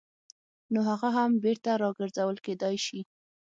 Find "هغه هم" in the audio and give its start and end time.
0.89-1.31